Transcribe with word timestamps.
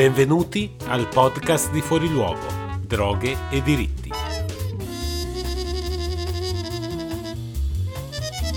Benvenuti 0.00 0.76
al 0.86 1.08
podcast 1.08 1.70
di 1.72 1.82
Fuori 1.82 2.08
Luogo, 2.08 2.46
Droghe 2.86 3.36
e 3.50 3.60
diritti. 3.60 4.10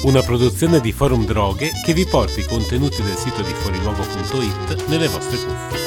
Una 0.03 0.21
produzione 0.21 0.79
di 0.79 0.93
Forum 0.93 1.25
Droghe 1.25 1.69
che 1.83 1.91
vi 1.93 2.05
porta 2.05 2.39
i 2.39 2.45
contenuti 2.45 3.01
del 3.01 3.17
sito 3.17 3.41
di 3.41 3.51
fuoriluogo.it 3.51 4.87
nelle 4.87 5.09
vostre 5.09 5.37
cuffie. 5.43 5.79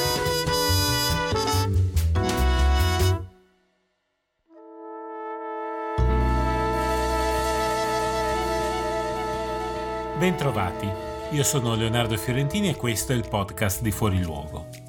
Bentrovati, 10.18 10.86
io 11.30 11.42
sono 11.42 11.74
Leonardo 11.74 12.18
Fiorentini 12.18 12.68
e 12.68 12.76
questo 12.76 13.14
è 13.14 13.16
il 13.16 13.26
podcast 13.26 13.80
di 13.80 13.90
Fuori 13.90 14.22
Luogo. 14.22 14.85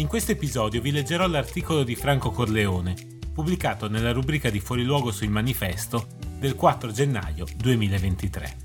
In 0.00 0.06
questo 0.06 0.32
episodio 0.32 0.80
vi 0.80 0.92
leggerò 0.92 1.26
l'articolo 1.26 1.82
di 1.82 1.94
Franco 1.94 2.30
Corleone, 2.30 2.94
pubblicato 3.34 3.86
nella 3.86 4.12
rubrica 4.12 4.48
di 4.48 4.58
Fuori 4.58 4.82
Luogo 4.82 5.12
sul 5.12 5.28
manifesto 5.28 6.06
del 6.38 6.54
4 6.54 6.90
gennaio 6.90 7.44
2023. 7.54 8.56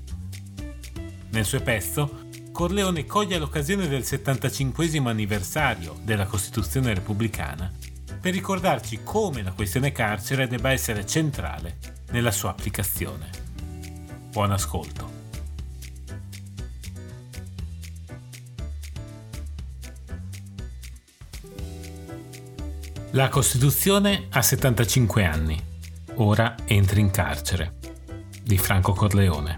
Nel 1.32 1.44
suo 1.44 1.60
pezzo, 1.60 2.28
Corleone 2.52 3.04
coglie 3.04 3.36
l'occasione 3.36 3.86
del 3.86 4.02
75 4.02 4.90
anniversario 5.04 5.94
della 6.04 6.24
Costituzione 6.24 6.94
repubblicana 6.94 7.70
per 8.18 8.32
ricordarci 8.32 9.00
come 9.04 9.42
la 9.42 9.52
questione 9.52 9.92
carcere 9.92 10.48
debba 10.48 10.70
essere 10.70 11.04
centrale 11.04 11.76
nella 12.12 12.30
sua 12.30 12.48
applicazione. 12.48 13.28
Buon 14.30 14.52
ascolto. 14.52 15.15
La 23.16 23.30
Costituzione 23.30 24.26
ha 24.28 24.42
75 24.42 25.24
anni. 25.24 25.58
Ora 26.16 26.54
entri 26.66 27.00
in 27.00 27.10
carcere. 27.10 27.76
Di 28.42 28.58
Franco 28.58 28.92
Corleone. 28.92 29.56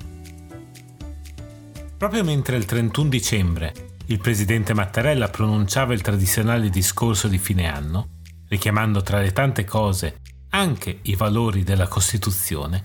Proprio 1.96 2.22
mentre 2.22 2.56
il 2.56 2.66
31 2.66 3.08
dicembre 3.08 3.72
il 4.06 4.20
presidente 4.20 4.74
Mattarella 4.74 5.26
pronunciava 5.26 5.92
il 5.92 6.02
tradizionale 6.02 6.70
discorso 6.70 7.26
di 7.26 7.38
fine 7.38 7.66
anno, 7.66 8.10
richiamando 8.46 9.02
tra 9.02 9.18
le 9.18 9.32
tante 9.32 9.64
cose 9.64 10.20
anche 10.50 11.00
i 11.02 11.16
valori 11.16 11.64
della 11.64 11.88
Costituzione, 11.88 12.84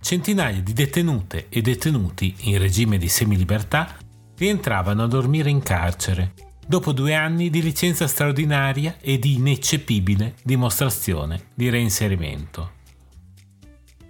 centinaia 0.00 0.60
di 0.60 0.72
detenute 0.72 1.46
e 1.48 1.62
detenuti 1.62 2.32
in 2.42 2.58
regime 2.58 2.96
di 2.96 3.08
semilibertà 3.08 3.96
rientravano 4.36 5.02
a 5.02 5.08
dormire 5.08 5.50
in 5.50 5.64
carcere 5.64 6.51
dopo 6.66 6.92
due 6.92 7.14
anni 7.14 7.50
di 7.50 7.62
licenza 7.62 8.06
straordinaria 8.06 8.96
e 9.00 9.18
di 9.18 9.34
ineccepibile 9.34 10.34
dimostrazione 10.42 11.48
di 11.54 11.68
reinserimento. 11.68 12.80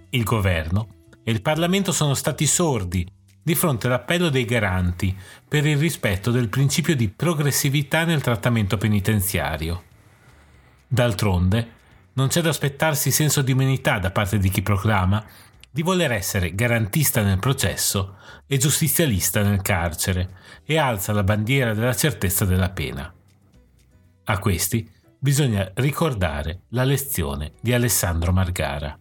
Il 0.09 0.23
governo 0.23 0.87
e 1.23 1.31
il 1.31 1.41
Parlamento 1.41 1.91
sono 1.91 2.13
stati 2.13 2.45
sordi 2.45 3.07
di 3.41 3.55
fronte 3.55 3.87
all'appello 3.87 4.29
dei 4.29 4.45
garanti 4.45 5.15
per 5.47 5.65
il 5.65 5.77
rispetto 5.77 6.31
del 6.31 6.49
principio 6.49 6.95
di 6.95 7.09
progressività 7.09 8.05
nel 8.05 8.21
trattamento 8.21 8.77
penitenziario. 8.77 9.83
D'altronde, 10.87 11.81
non 12.13 12.27
c'è 12.27 12.41
da 12.41 12.49
aspettarsi 12.49 13.11
senso 13.11 13.41
di 13.41 13.51
umanità 13.51 13.99
da 13.99 14.11
parte 14.11 14.37
di 14.37 14.49
chi 14.49 14.61
proclama 14.61 15.25
di 15.73 15.81
voler 15.81 16.11
essere 16.11 16.53
garantista 16.53 17.23
nel 17.23 17.39
processo 17.39 18.17
e 18.45 18.57
giustizialista 18.57 19.41
nel 19.41 19.63
carcere 19.63 20.35
e 20.63 20.77
alza 20.77 21.13
la 21.13 21.23
bandiera 21.23 21.73
della 21.73 21.95
certezza 21.95 22.45
della 22.45 22.69
pena. 22.69 23.11
A 24.25 24.37
questi 24.37 24.87
bisogna 25.17 25.71
ricordare 25.73 26.61
la 26.69 26.83
lezione 26.83 27.53
di 27.59 27.73
Alessandro 27.73 28.31
Margara. 28.31 28.95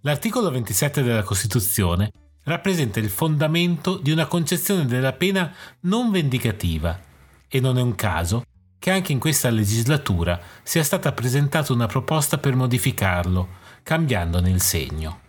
L'articolo 0.00 0.50
27 0.50 1.04
della 1.04 1.22
Costituzione 1.22 2.10
rappresenta 2.42 2.98
il 2.98 3.10
fondamento 3.10 3.98
di 3.98 4.10
una 4.10 4.26
concezione 4.26 4.84
della 4.84 5.12
pena 5.12 5.54
non 5.82 6.10
vendicativa 6.10 6.98
e 7.46 7.60
non 7.60 7.78
è 7.78 7.80
un 7.80 7.94
caso 7.94 8.44
che 8.80 8.90
anche 8.90 9.12
in 9.12 9.20
questa 9.20 9.48
legislatura 9.48 10.40
sia 10.64 10.82
stata 10.82 11.12
presentata 11.12 11.72
una 11.72 11.86
proposta 11.86 12.36
per 12.38 12.56
modificarlo 12.56 13.62
cambiandone 13.84 14.48
il 14.48 14.62
segno. 14.62 15.20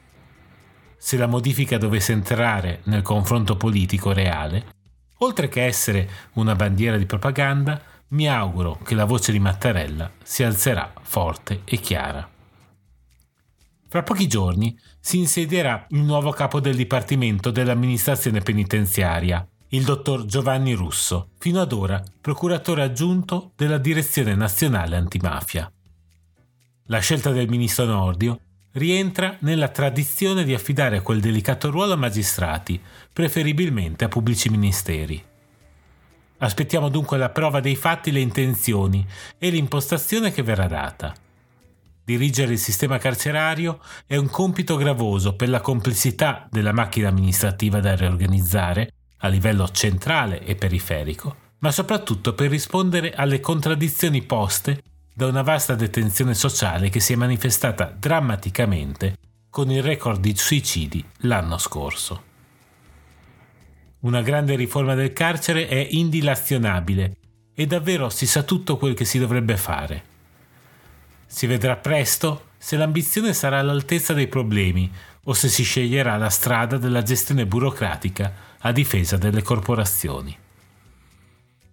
Se 0.98 1.18
la 1.18 1.28
modifica 1.28 1.78
dovesse 1.78 2.14
entrare 2.14 2.80
nel 2.86 3.02
confronto 3.02 3.58
politico 3.58 4.14
reale, 4.14 4.74
oltre 5.18 5.50
che 5.50 5.66
essere 5.66 6.10
una 6.36 6.56
bandiera 6.56 6.98
di 6.98 7.06
propaganda, 7.06 7.80
mi 8.10 8.30
auguro 8.30 8.80
che 8.82 8.96
la 8.96 9.04
voce 9.04 9.34
di 9.34 9.40
Mattarella 9.40 10.10
si 10.24 10.44
alzerà 10.44 10.94
forte 11.02 11.62
e 11.66 11.78
chiara. 11.82 12.28
Fra 13.90 14.04
pochi 14.04 14.26
giorni 14.28 14.78
si 15.00 15.18
insedierà 15.18 15.86
il 15.90 16.02
nuovo 16.02 16.32
capo 16.32 16.62
del 16.62 16.78
Dipartimento 16.78 17.52
dell'amministrazione 17.52 18.40
penitenziaria, 18.40 19.46
il 19.70 19.84
dottor 19.84 20.26
Giovanni 20.26 20.74
Russo, 20.74 21.32
fino 21.40 21.60
ad 21.60 21.74
ora 21.74 22.02
procuratore 22.22 22.84
aggiunto 22.84 23.52
della 23.56 23.78
Direzione 23.78 24.34
Nazionale 24.34 24.96
Antimafia. 24.96 25.70
La 26.88 27.00
scelta 27.00 27.32
del 27.32 27.50
ministro 27.50 27.86
Nordio 27.86 28.40
rientra 28.75 29.38
nella 29.40 29.69
tradizione 29.69 30.44
di 30.44 30.53
affidare 30.53 31.02
quel 31.02 31.19
delicato 31.19 31.69
ruolo 31.69 31.94
a 31.94 31.97
magistrati, 31.97 32.81
preferibilmente 33.12 34.06
a 34.06 34.08
pubblici 34.08 34.50
ministeri. 34.50 35.24
Aspettiamo 36.38 36.90
dunque 36.90 37.18
la 37.18 37.30
prova 37.30 37.59
dei 37.62 37.75
fatti, 37.75 38.12
le 38.12 38.19
intenzioni 38.19 39.06
e 39.38 39.50
l'impostazione 39.50 40.31
che 40.31 40.44
verrà 40.44 40.68
data. 40.68 41.13
Dirigere 42.03 42.53
il 42.53 42.59
sistema 42.59 42.97
carcerario 42.97 43.80
è 44.06 44.18
un 44.18 44.30
compito 44.30 44.75
gravoso 44.75 45.36
per 45.36 45.50
la 45.50 45.62
complessità 45.62 46.47
della 46.52 46.74
macchina 46.74 47.07
amministrativa 47.07 47.80
da 47.80 47.96
riorganizzare 47.96 48.92
a 49.19 49.28
livello 49.30 49.69
centrale 49.69 50.44
e 50.44 50.56
periferico, 50.56 51.36
ma 51.59 51.72
soprattutto 51.72 52.34
per 52.34 52.50
rispondere 52.50 53.13
alle 53.13 53.40
contraddizioni 53.40 54.22
poste 54.22 54.84
da 55.18 55.28
una 55.28 55.44
vasta 55.44 55.76
detenzione 55.76 56.34
sociale 56.34 56.90
che 56.90 57.00
si 57.00 57.14
è 57.14 57.16
manifestata 57.16 57.86
drammaticamente 57.86 59.16
con 59.50 59.72
il 59.72 59.81
record 59.81 60.20
di 60.20 60.36
suicidi 60.36 61.02
l'anno 61.20 61.58
scorso. 61.58 62.24
Una 64.02 64.22
grande 64.22 64.58
riforma 64.58 64.94
del 64.94 65.14
carcere 65.14 65.70
è 65.70 65.88
indilazionabile 65.92 67.16
e 67.54 67.66
davvero 67.66 68.09
si 68.09 68.28
sa 68.28 68.44
tutto 68.44 68.75
quel 68.75 68.94
che 68.94 69.06
si 69.06 69.18
dovrebbe 69.18 69.56
fare. 69.56 70.04
Si 71.25 71.48
vedrà 71.48 71.78
presto 71.78 72.48
se 72.58 72.75
l'ambizione 72.75 73.31
sarà 73.34 73.59
all'altezza 73.59 74.12
dei 74.12 74.28
problemi 74.28 74.92
o 75.24 75.34
se 75.34 75.48
si 75.48 75.64
sceglierà 75.64 76.18
la 76.18 76.30
strada 76.30 76.78
della 76.78 77.04
gestione 77.04 77.46
burocratica 77.46 78.34
a 78.59 78.72
difesa 78.74 79.16
delle 79.16 79.42
corporazioni. 79.42 80.44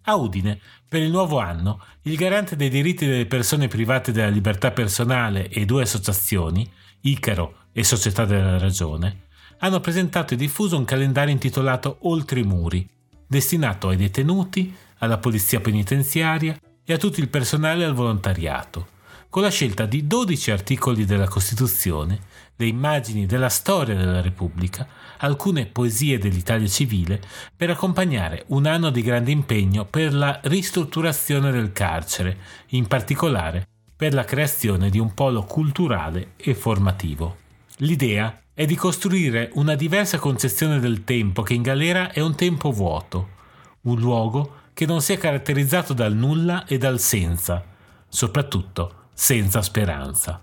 A 0.04 0.16
Udine, 0.16 0.60
per 0.88 1.00
il 1.02 1.10
nuovo 1.10 1.38
anno, 1.38 1.80
il 2.02 2.16
garante 2.16 2.56
dei 2.56 2.68
diritti 2.68 3.06
delle 3.06 3.26
persone 3.26 3.68
private 3.68 4.12
della 4.12 4.28
libertà 4.28 4.70
personale 4.72 5.48
e 5.48 5.64
due 5.64 5.82
associazioni, 5.82 6.70
Icaro 7.02 7.66
e 7.72 7.84
Società 7.84 8.24
della 8.24 8.58
Ragione, 8.58 9.28
hanno 9.58 9.80
presentato 9.80 10.34
e 10.34 10.36
diffuso 10.36 10.76
un 10.76 10.84
calendario 10.84 11.32
intitolato 11.32 11.98
Oltre 12.02 12.40
i 12.40 12.44
muri, 12.44 12.86
destinato 13.26 13.88
ai 13.88 13.96
detenuti, 13.96 14.74
alla 14.98 15.18
polizia 15.18 15.60
penitenziaria 15.60 16.58
e 16.84 16.92
a 16.92 16.98
tutto 16.98 17.20
il 17.20 17.28
personale 17.28 17.84
al 17.84 17.94
volontariato, 17.94 18.88
con 19.32 19.40
la 19.40 19.48
scelta 19.48 19.86
di 19.86 20.06
12 20.06 20.50
articoli 20.50 21.06
della 21.06 21.26
Costituzione, 21.26 22.18
le 22.54 22.66
immagini 22.66 23.24
della 23.24 23.48
storia 23.48 23.94
della 23.94 24.20
Repubblica, 24.20 24.86
alcune 25.20 25.64
poesie 25.64 26.18
dell'Italia 26.18 26.68
civile 26.68 27.18
per 27.56 27.70
accompagnare 27.70 28.44
un 28.48 28.66
anno 28.66 28.90
di 28.90 29.00
grande 29.00 29.30
impegno 29.30 29.86
per 29.86 30.12
la 30.12 30.38
ristrutturazione 30.42 31.50
del 31.50 31.72
carcere, 31.72 32.36
in 32.72 32.86
particolare 32.86 33.66
per 33.96 34.12
la 34.12 34.24
creazione 34.24 34.90
di 34.90 34.98
un 34.98 35.14
polo 35.14 35.44
culturale 35.44 36.32
e 36.36 36.54
formativo. 36.54 37.38
L'idea 37.78 38.38
è 38.52 38.66
di 38.66 38.74
costruire 38.74 39.48
una 39.54 39.76
diversa 39.76 40.18
concezione 40.18 40.78
del 40.78 41.04
tempo 41.04 41.40
che 41.40 41.54
in 41.54 41.62
galera 41.62 42.12
è 42.12 42.20
un 42.20 42.34
tempo 42.34 42.70
vuoto, 42.70 43.30
un 43.84 43.98
luogo 43.98 44.56
che 44.74 44.84
non 44.84 45.00
sia 45.00 45.16
caratterizzato 45.16 45.94
dal 45.94 46.12
nulla 46.12 46.66
e 46.66 46.76
dal 46.76 47.00
senza, 47.00 47.64
soprattutto 48.10 48.96
senza 49.12 49.62
speranza. 49.62 50.40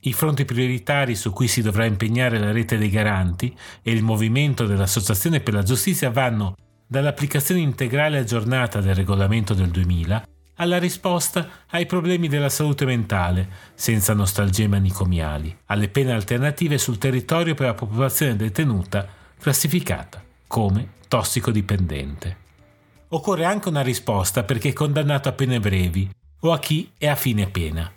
I 0.00 0.12
fronti 0.12 0.44
prioritari 0.44 1.14
su 1.14 1.32
cui 1.32 1.48
si 1.48 1.62
dovrà 1.62 1.84
impegnare 1.84 2.38
la 2.38 2.52
rete 2.52 2.78
dei 2.78 2.90
garanti 2.90 3.54
e 3.82 3.92
il 3.92 4.02
movimento 4.02 4.66
dell'Associazione 4.66 5.40
per 5.40 5.54
la 5.54 5.62
Giustizia 5.62 6.10
vanno 6.10 6.56
dall'applicazione 6.86 7.60
integrale 7.60 8.18
aggiornata 8.18 8.80
del 8.80 8.94
regolamento 8.94 9.54
del 9.54 9.68
2000 9.68 10.24
alla 10.60 10.78
risposta 10.78 11.48
ai 11.70 11.86
problemi 11.86 12.28
della 12.28 12.50
salute 12.50 12.84
mentale, 12.84 13.48
senza 13.74 14.12
nostalgie 14.12 14.68
manicomiali, 14.68 15.56
alle 15.66 15.88
pene 15.88 16.12
alternative 16.12 16.76
sul 16.76 16.98
territorio 16.98 17.54
per 17.54 17.66
la 17.66 17.74
popolazione 17.74 18.36
detenuta 18.36 19.08
classificata 19.38 20.22
come 20.46 20.98
tossicodipendente. 21.08 22.36
occorre 23.08 23.44
anche 23.44 23.68
una 23.68 23.80
risposta 23.80 24.44
per 24.44 24.58
chi 24.58 24.68
è 24.68 24.72
condannato 24.72 25.28
a 25.28 25.32
pene 25.32 25.58
brevi 25.58 26.08
o 26.40 26.52
a 26.52 26.58
chi 26.58 26.92
è 26.96 27.08
a 27.08 27.16
fine 27.16 27.48
pena. 27.48 27.90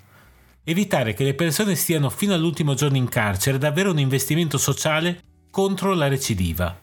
Evitare 0.66 1.14
che 1.14 1.26
le 1.26 1.34
persone 1.34 1.76
stiano 1.76 2.10
fino 2.10 2.34
all'ultimo 2.34 2.74
giorno 2.74 2.96
in 2.96 3.10
carcere 3.10 3.58
è 3.58 3.60
davvero 3.60 3.92
un 3.92 4.00
investimento 4.00 4.58
sociale 4.58 5.22
contro 5.52 5.94
la 5.94 6.08
recidiva. 6.08 6.80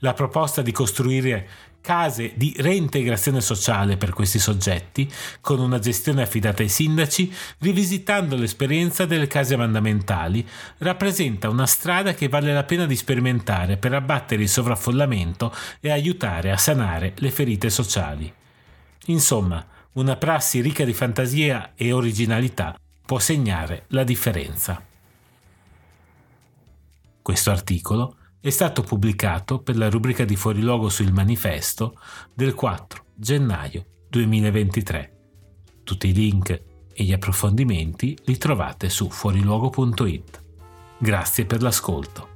La 0.00 0.12
proposta 0.12 0.60
di 0.60 0.72
costruire 0.72 1.48
case 1.80 2.32
di 2.34 2.52
reintegrazione 2.58 3.40
sociale 3.40 3.96
per 3.96 4.10
questi 4.10 4.40
soggetti, 4.40 5.08
con 5.40 5.60
una 5.60 5.78
gestione 5.78 6.22
affidata 6.22 6.64
ai 6.64 6.68
sindaci, 6.68 7.32
rivisitando 7.60 8.34
l'esperienza 8.34 9.06
delle 9.06 9.28
case 9.28 9.54
mandamentali, 9.54 10.44
rappresenta 10.78 11.48
una 11.48 11.66
strada 11.66 12.12
che 12.12 12.26
vale 12.26 12.52
la 12.52 12.64
pena 12.64 12.86
di 12.86 12.96
sperimentare 12.96 13.76
per 13.76 13.94
abbattere 13.94 14.42
il 14.42 14.48
sovraffollamento 14.48 15.54
e 15.78 15.92
aiutare 15.92 16.50
a 16.50 16.56
sanare 16.56 17.12
le 17.18 17.30
ferite 17.30 17.70
sociali. 17.70 18.34
Insomma, 19.06 19.64
una 19.92 20.16
prassi 20.16 20.60
ricca 20.60 20.84
di 20.84 20.92
fantasia 20.92 21.74
e 21.76 21.92
originalità 21.92 22.76
può 23.06 23.18
segnare 23.20 23.84
la 23.88 24.04
differenza. 24.04 24.84
Questo 27.22 27.50
articolo 27.50 28.16
è 28.40 28.50
stato 28.50 28.82
pubblicato 28.82 29.60
per 29.60 29.76
la 29.76 29.88
rubrica 29.88 30.24
di 30.24 30.36
Fuoriluogo 30.36 30.88
sul 30.88 31.12
manifesto 31.12 31.98
del 32.34 32.54
4 32.54 33.04
gennaio 33.14 33.86
2023. 34.10 35.12
Tutti 35.84 36.08
i 36.08 36.12
link 36.12 36.50
e 36.92 37.04
gli 37.04 37.12
approfondimenti 37.12 38.18
li 38.24 38.36
trovate 38.36 38.88
su 38.88 39.08
fuoriluogo.it. 39.08 40.42
Grazie 40.98 41.46
per 41.46 41.62
l'ascolto. 41.62 42.35